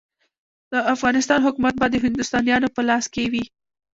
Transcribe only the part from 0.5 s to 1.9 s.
د افغانستان حکومت به